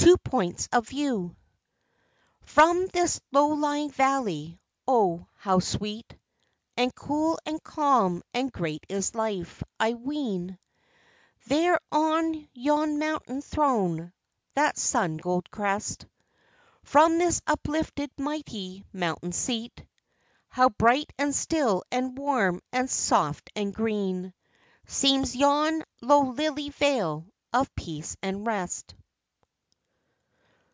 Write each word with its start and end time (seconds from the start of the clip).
TWO 0.00 0.16
POINTS 0.24 0.68
OF 0.72 0.88
VIEW 0.88 1.36
From 2.42 2.86
this 2.86 3.20
low 3.30 3.48
lying 3.48 3.90
valley; 3.90 4.58
Oh, 4.86 5.26
how 5.36 5.58
sweet 5.58 6.16
And 6.78 6.94
cool 6.94 7.38
and 7.44 7.62
calm 7.62 8.22
and 8.32 8.50
great 8.50 8.86
is 8.88 9.14
life, 9.14 9.62
I 9.78 9.94
ween, 9.94 10.58
There 11.48 11.78
on 11.92 12.48
yon 12.54 12.98
mountain 12.98 13.42
throne 13.42 14.14
that 14.54 14.78
sun 14.78 15.18
gold 15.18 15.50
crest! 15.50 16.06
From 16.84 17.18
this 17.18 17.42
uplifted, 17.46 18.10
mighty 18.16 18.84
mountain 18.94 19.32
seat: 19.32 19.84
How 20.48 20.70
bright 20.70 21.12
and 21.18 21.34
still 21.34 21.82
and 21.90 22.16
warm 22.16 22.62
and 22.72 22.88
soft 22.88 23.50
and 23.54 23.74
green 23.74 24.32
Seems 24.86 25.36
yon 25.36 25.82
low 26.00 26.30
lily 26.30 26.70
vale 26.70 27.26
of 27.52 27.74
peace 27.76 28.16
and 28.22 28.46
rest! 28.46 28.94